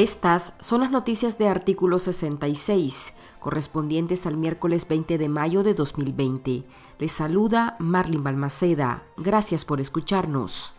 Estas 0.00 0.54
son 0.60 0.80
las 0.80 0.90
noticias 0.90 1.36
de 1.36 1.46
artículo 1.46 1.98
66, 1.98 3.12
correspondientes 3.38 4.24
al 4.24 4.38
miércoles 4.38 4.88
20 4.88 5.18
de 5.18 5.28
mayo 5.28 5.62
de 5.62 5.74
2020. 5.74 6.64
Les 6.98 7.12
saluda 7.12 7.76
Marlin 7.78 8.24
Balmaceda. 8.24 9.02
Gracias 9.18 9.66
por 9.66 9.78
escucharnos. 9.78 10.72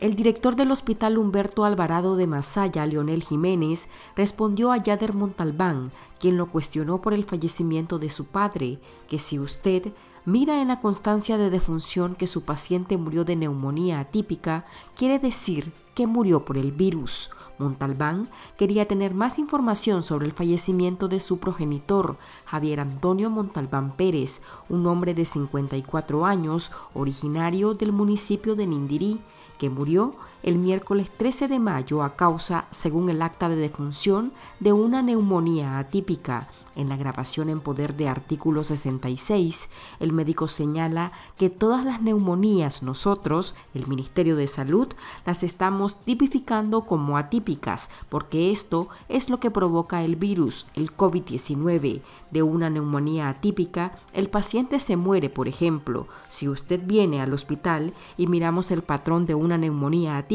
El 0.00 0.16
director 0.16 0.56
del 0.56 0.70
Hospital 0.70 1.18
Humberto 1.18 1.66
Alvarado 1.66 2.16
de 2.16 2.26
Masaya, 2.26 2.86
Leonel 2.86 3.24
Jiménez, 3.24 3.90
respondió 4.16 4.72
a 4.72 4.78
Yader 4.78 5.12
Montalbán, 5.12 5.92
quien 6.18 6.38
lo 6.38 6.46
cuestionó 6.46 7.02
por 7.02 7.12
el 7.12 7.24
fallecimiento 7.24 7.98
de 7.98 8.08
su 8.08 8.24
padre, 8.28 8.78
que 9.06 9.18
si 9.18 9.38
usted 9.38 9.92
mira 10.24 10.62
en 10.62 10.68
la 10.68 10.80
constancia 10.80 11.36
de 11.36 11.50
defunción 11.50 12.14
que 12.14 12.26
su 12.26 12.42
paciente 12.42 12.96
murió 12.96 13.26
de 13.26 13.36
neumonía 13.36 14.00
atípica, 14.00 14.64
quiere 14.96 15.18
decir 15.18 15.74
que 15.94 16.06
murió 16.06 16.44
por 16.44 16.58
el 16.58 16.72
virus. 16.72 17.30
Montalbán 17.58 18.28
quería 18.56 18.84
tener 18.86 19.14
más 19.14 19.38
información 19.38 20.02
sobre 20.02 20.26
el 20.26 20.32
fallecimiento 20.32 21.08
de 21.08 21.20
su 21.20 21.38
progenitor, 21.38 22.18
Javier 22.44 22.80
Antonio 22.80 23.30
Montalbán 23.30 23.96
Pérez, 23.96 24.42
un 24.68 24.86
hombre 24.86 25.14
de 25.14 25.24
54 25.24 26.26
años, 26.26 26.72
originario 26.94 27.74
del 27.74 27.92
municipio 27.92 28.56
de 28.56 28.66
Nindirí, 28.66 29.20
que 29.58 29.70
murió 29.70 30.16
el 30.44 30.58
miércoles 30.58 31.08
13 31.16 31.48
de 31.48 31.58
mayo 31.58 32.02
a 32.02 32.16
causa, 32.16 32.66
según 32.70 33.08
el 33.08 33.22
acta 33.22 33.48
de 33.48 33.56
defunción, 33.56 34.34
de 34.60 34.74
una 34.74 35.00
neumonía 35.00 35.78
atípica. 35.78 36.50
En 36.76 36.90
la 36.90 36.96
grabación 36.96 37.48
en 37.48 37.60
poder 37.60 37.96
de 37.96 38.08
artículo 38.08 38.62
66, 38.62 39.70
el 40.00 40.12
médico 40.12 40.46
señala 40.48 41.12
que 41.38 41.48
todas 41.48 41.84
las 41.84 42.02
neumonías 42.02 42.82
nosotros, 42.82 43.54
el 43.72 43.86
Ministerio 43.86 44.36
de 44.36 44.46
Salud, 44.46 44.88
las 45.24 45.42
estamos 45.44 45.96
tipificando 46.04 46.82
como 46.82 47.16
atípicas, 47.16 47.88
porque 48.10 48.50
esto 48.50 48.88
es 49.08 49.30
lo 49.30 49.40
que 49.40 49.50
provoca 49.50 50.02
el 50.02 50.16
virus, 50.16 50.66
el 50.74 50.94
COVID-19. 50.94 52.02
De 52.30 52.42
una 52.42 52.68
neumonía 52.68 53.28
atípica, 53.28 53.96
el 54.12 54.28
paciente 54.28 54.80
se 54.80 54.96
muere, 54.96 55.30
por 55.30 55.46
ejemplo. 55.46 56.08
Si 56.28 56.48
usted 56.48 56.80
viene 56.84 57.22
al 57.22 57.32
hospital 57.32 57.94
y 58.18 58.26
miramos 58.26 58.72
el 58.72 58.82
patrón 58.82 59.24
de 59.24 59.36
una 59.36 59.56
neumonía 59.56 60.18
atípica, 60.18 60.33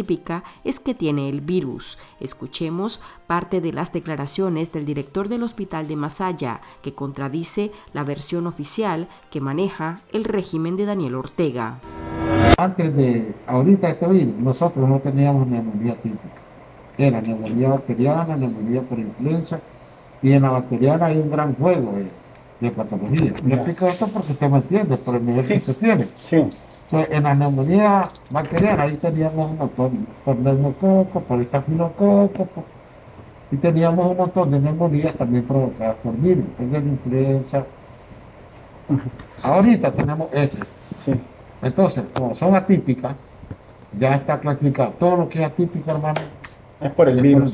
es 0.64 0.80
que 0.80 0.94
tiene 0.94 1.30
el 1.30 1.42
virus. 1.42 1.98
Escuchemos 2.20 3.02
parte 3.28 3.62
de 3.62 3.74
las 3.74 3.92
declaraciones 3.92 4.72
del 4.72 4.86
director 4.86 5.28
del 5.28 5.44
hospital 5.44 5.88
de 5.88 5.96
Masaya, 5.96 6.62
que 6.82 6.94
contradice 6.94 7.72
la 7.94 8.04
versión 8.04 8.48
oficial 8.48 9.08
que 9.30 9.42
maneja 9.42 10.02
el 10.14 10.24
régimen 10.24 10.78
de 10.78 10.86
Daniel 10.86 11.16
Ortega. 11.16 11.80
Antes 12.58 12.96
de 12.96 13.34
ahorita 13.48 13.90
este 13.90 14.08
virus, 14.08 14.42
nosotros 14.42 14.88
no 14.88 15.00
teníamos 15.00 15.48
neumonía 15.48 15.96
típica. 15.96 16.40
Era 16.98 17.22
neumonía 17.22 17.70
bacteriana, 17.70 18.36
neumonía 18.36 18.82
por 18.82 19.00
influenza, 19.00 19.60
y 20.22 20.34
en 20.34 20.42
la 20.42 20.50
bacteriana 20.50 21.06
hay 21.08 21.18
un 21.18 21.30
gran 21.30 21.56
juego 21.56 21.94
de, 22.60 22.72
patología. 22.72 23.34
Le 23.46 23.56
explico 23.56 23.88
esto 23.88 24.08
porque 24.08 24.34
usted 24.34 24.50
me 24.50 24.58
entiende, 24.58 24.98
por 24.98 25.16
el 25.16 25.26
nivel 25.26 25.46
que 25.48 25.58
usted 25.58 25.78
tiene. 25.78 26.06
Sí 26.18 26.44
en 26.92 27.24
la 27.24 27.36
neumonía 27.36 28.04
bacteriana 28.32 28.84
ahí 28.84 28.94
teníamos 28.94 29.52
un 29.52 29.58
montón 29.58 30.08
por 30.26 30.36
neumococo, 30.38 31.22
por 31.22 31.42
estafilococo, 31.42 32.48
y 33.52 33.58
teníamos 33.58 34.12
un 34.12 34.18
montón 34.18 34.52
de 34.52 34.60
neumonías 34.60 35.14
también 35.16 35.44
provocadas 35.44 35.96
por 36.04 36.16
virus, 36.18 36.46
es 36.60 36.72
la 36.72 36.80
influenza. 36.80 37.66
Ahorita 39.44 39.92
tenemos 39.92 40.28
esto. 40.34 40.66
Entonces, 41.62 42.06
como 42.14 42.34
son 42.34 42.56
atípicas, 42.56 43.16
ya 43.98 44.16
está 44.16 44.40
clasificado. 44.40 44.92
Todo 45.00 45.18
lo 45.18 45.30
que 45.30 45.40
es 45.40 45.46
atípico, 45.46 45.92
hermano, 45.92 46.22
es 46.82 46.92
por 46.92 47.08
el 47.10 47.22
virus. 47.22 47.54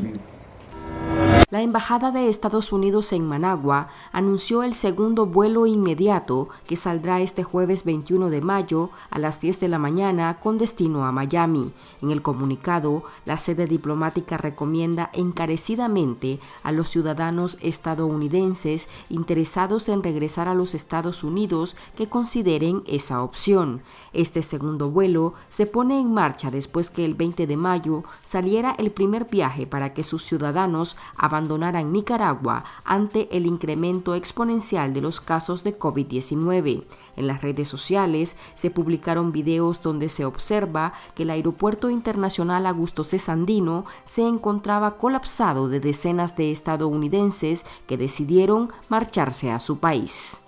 La 1.52 1.62
Embajada 1.62 2.10
de 2.10 2.28
Estados 2.28 2.72
Unidos 2.72 3.14
en 3.14 3.28
Managua 3.28 3.90
anunció 4.12 4.64
el 4.64 4.74
segundo 4.74 5.28
vuelo 5.28 5.68
inmediato 5.68 6.50
que 6.66 6.76
saldrá 6.76 7.22
este 7.22 7.44
jueves 7.44 7.84
21 7.84 8.32
de 8.32 8.42
mayo 8.42 8.90
a 9.12 9.20
las 9.20 9.42
10 9.42 9.60
de 9.60 9.68
la 9.68 9.78
mañana 9.78 10.40
con 10.40 10.58
destino 10.58 11.06
a 11.06 11.12
Miami. 11.12 11.72
En 12.02 12.10
el 12.10 12.24
comunicado, 12.24 13.04
la 13.26 13.38
sede 13.38 13.68
diplomática 13.68 14.38
recomienda 14.38 15.12
encarecidamente 15.14 16.40
a 16.64 16.72
los 16.72 16.90
ciudadanos 16.90 17.60
estadounidenses 17.62 18.90
interesados 19.12 19.88
en 19.88 20.02
regresar 20.02 20.48
a 20.48 20.56
los 20.56 20.74
Estados 20.74 21.24
Unidos 21.24 21.76
que 21.96 22.10
consideren 22.10 22.82
esa 22.88 23.22
opción. 23.22 23.84
Este 24.14 24.42
segundo 24.42 24.90
vuelo 24.90 25.34
se 25.50 25.68
pone 25.68 26.00
en 26.00 26.12
marcha 26.12 26.50
después 26.50 26.90
que 26.90 27.06
el 27.06 27.14
20 27.14 27.46
de 27.46 27.56
mayo 27.56 28.04
saliera 28.24 28.74
el 28.80 28.90
primer 28.92 29.26
viaje 29.26 29.68
para 29.68 29.94
que 29.94 30.04
sus 30.04 30.24
ciudadanos 30.24 30.98
abandonaran 31.36 31.92
Nicaragua 31.92 32.64
ante 32.86 33.28
el 33.36 33.46
incremento 33.46 34.16
exponencial 34.16 34.94
de 34.94 35.02
los 35.02 35.20
casos 35.20 35.64
de 35.66 35.78
COVID-19. 35.78 36.86
En 37.18 37.28
las 37.28 37.42
redes 37.42 37.68
sociales 37.68 38.38
se 38.56 38.72
publicaron 38.72 39.32
videos 39.32 39.82
donde 39.82 40.10
se 40.10 40.26
observa 40.26 40.94
que 41.14 41.24
el 41.24 41.30
Aeropuerto 41.30 41.90
Internacional 41.90 42.66
Augusto 42.66 43.04
C. 43.04 43.20
Sandino 43.20 43.86
se 44.06 44.22
encontraba 44.22 44.98
colapsado 44.98 45.68
de 45.68 45.80
decenas 45.80 46.38
de 46.38 46.52
estadounidenses 46.52 47.66
que 47.86 47.98
decidieron 47.98 48.72
marcharse 48.90 49.52
a 49.52 49.60
su 49.60 49.80
país. 49.80 50.42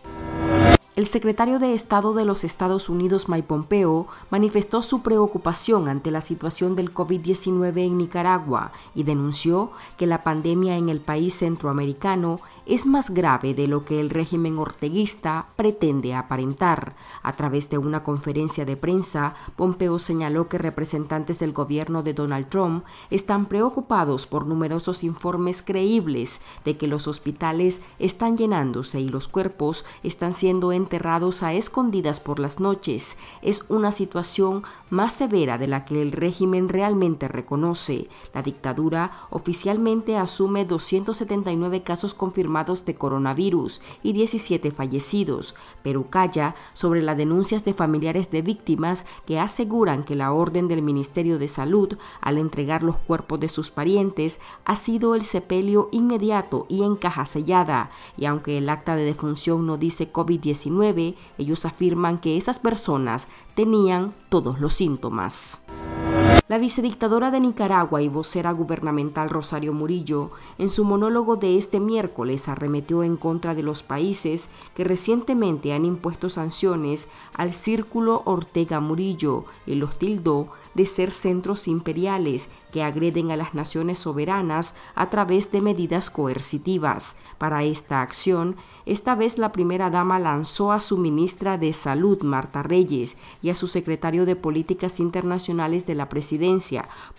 El 0.98 1.06
secretario 1.06 1.60
de 1.60 1.76
Estado 1.76 2.16
de 2.16 2.26
los 2.26 2.44
Estados 2.44 2.90
Unidos, 2.90 3.30
Mike 3.30 3.48
Pompeo, 3.48 4.08
manifestó 4.32 4.82
su 4.82 5.04
preocupación 5.04 5.90
ante 5.90 6.10
la 6.10 6.22
situación 6.22 6.76
del 6.76 6.92
COVID-19 6.92 7.86
en 7.86 8.00
Nicaragua 8.00 8.72
y 8.96 9.04
denunció 9.04 9.70
que 9.96 10.08
la 10.08 10.24
pandemia 10.24 10.76
en 10.76 10.90
el 10.90 11.00
país 11.00 11.36
centroamericano 11.36 12.40
es 12.68 12.86
más 12.86 13.12
grave 13.12 13.54
de 13.54 13.66
lo 13.68 13.86
que 13.86 14.02
el 14.02 14.10
régimen 14.10 14.60
orteguista 14.60 15.48
pretende 15.56 16.14
aparentar. 16.14 16.96
A 17.24 17.34
través 17.34 17.70
de 17.70 17.78
una 17.78 18.04
conferencia 18.04 18.66
de 18.66 18.76
prensa, 18.76 19.36
Pompeo 19.56 20.00
señaló 20.00 20.50
que 20.50 20.58
representantes 20.58 21.40
del 21.40 21.54
gobierno 21.54 22.04
de 22.04 22.14
Donald 22.14 22.50
Trump 22.50 22.84
están 23.10 23.46
preocupados 23.46 24.28
por 24.28 24.46
numerosos 24.46 25.04
informes 25.06 25.62
creíbles 25.62 26.42
de 26.66 26.78
que 26.78 26.88
los 26.88 27.08
hospitales 27.08 27.82
están 28.00 28.36
llenándose 28.36 29.00
y 29.00 29.08
los 29.08 29.30
cuerpos 29.30 29.86
están 30.04 30.34
siendo 30.34 30.74
enterrados 30.74 31.44
a 31.44 31.54
escondidas 31.54 32.20
por 32.20 32.40
las 32.40 32.60
noches. 32.60 33.16
Es 33.42 33.64
una 33.70 33.94
situación 33.94 34.64
más 34.90 35.14
severa 35.14 35.58
de 35.58 35.68
la 35.68 35.86
que 35.86 36.02
el 36.02 36.12
régimen 36.12 36.68
realmente 36.68 37.28
reconoce. 37.30 38.10
La 38.34 38.42
dictadura 38.42 39.28
oficialmente 39.30 40.18
asume 40.18 40.66
279 40.66 41.84
casos 41.84 42.14
confirmados 42.14 42.57
de 42.58 42.96
coronavirus 42.96 43.82
y 44.02 44.14
17 44.14 44.72
fallecidos, 44.72 45.54
pero 45.84 46.10
calla 46.10 46.56
sobre 46.74 47.04
las 47.04 47.16
denuncias 47.16 47.64
de 47.64 47.76
familiares 47.76 48.32
de 48.32 48.42
víctimas 48.42 49.06
que 49.28 49.40
aseguran 49.40 50.04
que 50.04 50.16
la 50.16 50.34
orden 50.34 50.68
del 50.68 50.82
Ministerio 50.82 51.38
de 51.38 51.48
Salud 51.48 51.98
al 52.20 52.40
entregar 52.40 52.82
los 52.82 52.98
cuerpos 52.98 53.40
de 53.40 53.48
sus 53.48 53.70
parientes 53.70 54.40
ha 54.66 54.76
sido 54.76 55.14
el 55.14 55.22
sepelio 55.22 55.90
inmediato 55.92 56.66
y 56.68 56.82
en 56.82 56.96
caja 56.96 57.26
sellada, 57.26 57.92
y 58.18 58.26
aunque 58.26 58.58
el 58.58 58.70
acta 58.70 58.96
de 58.96 59.06
defunción 59.06 59.68
no 59.68 59.78
dice 59.78 60.12
COVID-19, 60.12 61.16
ellos 61.38 61.64
afirman 61.66 62.18
que 62.18 62.38
esas 62.38 62.58
personas 62.58 63.28
tenían 63.54 64.14
todos 64.30 64.60
los 64.60 64.74
síntomas. 64.74 65.62
La 66.48 66.58
vicedictadora 66.58 67.30
de 67.30 67.42
Nicaragua 67.42 68.02
y 68.02 68.08
vocera 68.08 68.54
gubernamental 68.54 69.30
Rosario 69.30 69.74
Murillo, 69.74 70.32
en 70.58 70.70
su 70.70 70.86
monólogo 70.86 71.36
de 71.36 71.58
este 71.58 71.82
miércoles, 71.82 72.48
arremetió 72.48 73.04
en 73.04 73.18
contra 73.18 73.54
de 73.54 73.64
los 73.64 73.84
países 73.84 74.50
que 74.74 74.86
recientemente 74.86 75.74
han 75.74 75.84
impuesto 75.84 76.30
sanciones 76.30 77.10
al 77.34 77.54
círculo 77.54 78.22
Ortega 78.24 78.80
Murillo 78.80 79.44
y 79.66 79.76
los 79.76 80.00
tildó 80.00 80.48
de 80.74 80.86
ser 80.86 81.10
centros 81.10 81.68
imperiales 81.68 82.50
que 82.72 82.84
agreden 82.84 83.32
a 83.32 83.36
las 83.36 83.56
naciones 83.56 83.98
soberanas 83.98 84.76
a 84.94 85.10
través 85.10 85.52
de 85.52 85.60
medidas 85.60 86.12
coercitivas. 86.12 87.18
Para 87.40 87.64
esta 87.64 88.04
acción, 88.04 88.56
esta 88.86 89.16
vez 89.16 89.40
la 89.40 89.52
primera 89.52 89.90
dama 89.90 90.20
lanzó 90.20 90.72
a 90.72 90.80
su 90.80 91.00
ministra 91.00 91.58
de 91.58 91.74
Salud, 91.74 92.22
Marta 92.22 92.62
Reyes, 92.62 93.18
y 93.42 93.50
a 93.50 93.56
su 93.56 93.66
secretario 93.66 94.28
de 94.28 94.36
Políticas 94.36 95.00
Internacionales 95.00 95.88
de 95.88 95.96
la 95.96 96.10
Presidencia, 96.10 96.37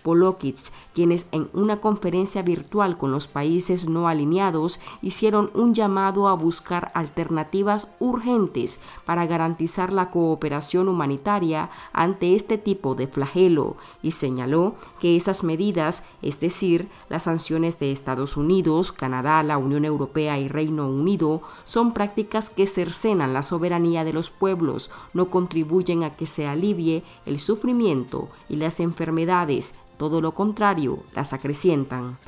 Polokitz, 0.03 0.71
quienes 0.93 1.27
en 1.31 1.49
una 1.53 1.81
conferencia 1.81 2.41
virtual 2.41 2.97
con 2.97 3.11
los 3.11 3.27
países 3.27 3.87
no 3.87 4.07
alineados 4.07 4.79
hicieron 5.01 5.51
un 5.53 5.73
llamado 5.73 6.27
a 6.27 6.33
buscar 6.33 6.91
alternativas 6.93 7.87
urgentes 7.99 8.79
para 9.05 9.25
garantizar 9.25 9.91
la 9.91 10.09
cooperación 10.09 10.87
humanitaria 10.87 11.69
ante 11.93 12.35
este 12.35 12.57
tipo 12.57 12.95
de 12.95 13.07
flagelo 13.07 13.77
y 14.01 14.11
señaló 14.11 14.75
que 14.99 15.15
esas 15.15 15.43
medidas, 15.43 16.03
es 16.21 16.39
decir, 16.39 16.87
las 17.09 17.23
sanciones 17.23 17.79
de 17.79 17.91
Estados 17.91 18.37
Unidos, 18.37 18.91
Canadá, 18.91 19.43
la 19.43 19.57
Unión 19.57 19.85
Europea 19.85 20.39
y 20.39 20.47
Reino 20.47 20.87
Unido, 20.87 21.41
son 21.65 21.93
prácticas 21.93 22.49
que 22.49 22.67
cercenan 22.67 23.33
la 23.33 23.43
soberanía 23.43 24.03
de 24.03 24.13
los 24.13 24.29
pueblos, 24.29 24.91
no 25.13 25.29
contribuyen 25.29 26.03
a 26.03 26.15
que 26.15 26.25
se 26.25 26.47
alivie 26.47 27.03
el 27.25 27.39
sufrimiento 27.39 28.29
y 28.47 28.55
las 28.55 28.79
enfermedades, 29.09 29.73
todo 29.97 30.21
lo 30.21 30.35
contrario, 30.35 30.99
las 31.15 31.33
acrecientan. 31.33 32.19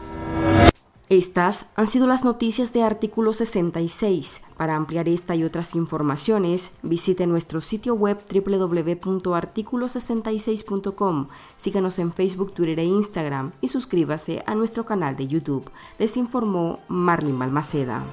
Estas 1.09 1.67
han 1.75 1.85
sido 1.87 2.07
las 2.07 2.23
noticias 2.23 2.71
de 2.73 2.81
Artículo 2.83 3.33
66. 3.33 4.41
Para 4.57 4.75
ampliar 4.75 5.07
esta 5.09 5.35
y 5.35 5.43
otras 5.43 5.75
informaciones, 5.75 6.71
visite 6.81 7.27
nuestro 7.27 7.61
sitio 7.61 7.93
web 7.95 8.17
www.articulo66.com. 8.33 11.27
Síganos 11.57 11.99
en 11.99 12.13
Facebook, 12.13 12.53
Twitter 12.53 12.79
e 12.79 12.85
Instagram 12.85 13.51
y 13.59 13.67
suscríbase 13.67 14.41
a 14.47 14.55
nuestro 14.55 14.85
canal 14.85 15.17
de 15.17 15.27
YouTube. 15.27 15.69
Les 15.99 16.15
informó 16.15 16.79
Marlin 16.87 17.37
Balmaceda. 17.37 18.05